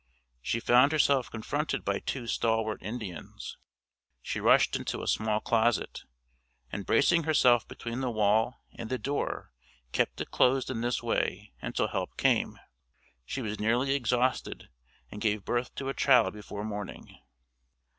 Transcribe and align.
She 0.41 0.59
found 0.59 0.91
herself 0.93 1.29
confronted 1.29 1.85
by 1.85 1.99
two 1.99 2.25
stalwart 2.25 2.81
Indians. 2.81 3.59
She 4.23 4.39
rushed 4.39 4.75
into 4.75 5.03
a 5.03 5.07
small 5.07 5.39
closet, 5.39 6.05
and 6.71 6.87
bracing 6.87 7.25
herself 7.25 7.67
between 7.67 8.01
the 8.01 8.09
wall 8.09 8.63
and 8.73 8.89
the 8.89 8.97
door 8.97 9.53
kept 9.91 10.19
it 10.19 10.31
closed 10.31 10.71
in 10.71 10.81
this 10.81 11.03
way 11.03 11.53
until 11.61 11.89
help 11.89 12.17
came. 12.17 12.57
She 13.27 13.43
was 13.43 13.59
nearly 13.59 13.93
exhausted 13.93 14.69
and 15.11 15.21
gave 15.21 15.45
birth 15.45 15.75
to 15.75 15.87
a 15.89 15.93
child 15.93 16.33
before 16.33 16.63
morning. 16.63 17.19